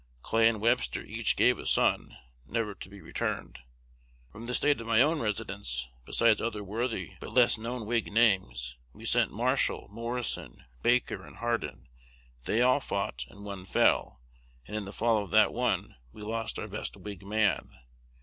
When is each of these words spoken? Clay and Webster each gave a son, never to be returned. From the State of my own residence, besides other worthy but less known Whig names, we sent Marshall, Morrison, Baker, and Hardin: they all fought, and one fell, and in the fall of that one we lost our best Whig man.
Clay 0.23 0.49
and 0.49 0.59
Webster 0.59 1.03
each 1.03 1.35
gave 1.35 1.59
a 1.59 1.65
son, 1.67 2.17
never 2.47 2.73
to 2.73 2.89
be 2.89 3.01
returned. 3.01 3.59
From 4.31 4.47
the 4.47 4.55
State 4.55 4.81
of 4.81 4.87
my 4.87 4.99
own 4.99 5.19
residence, 5.19 5.89
besides 6.05 6.41
other 6.41 6.63
worthy 6.63 7.17
but 7.19 7.35
less 7.35 7.55
known 7.55 7.85
Whig 7.85 8.11
names, 8.11 8.77
we 8.93 9.05
sent 9.05 9.29
Marshall, 9.31 9.89
Morrison, 9.91 10.65
Baker, 10.81 11.23
and 11.23 11.35
Hardin: 11.37 11.87
they 12.45 12.63
all 12.63 12.79
fought, 12.79 13.25
and 13.29 13.45
one 13.45 13.63
fell, 13.63 14.19
and 14.65 14.75
in 14.75 14.85
the 14.85 14.91
fall 14.91 15.23
of 15.23 15.29
that 15.29 15.53
one 15.53 15.95
we 16.11 16.23
lost 16.23 16.57
our 16.57 16.67
best 16.67 16.97
Whig 16.97 17.23
man. 17.23 17.69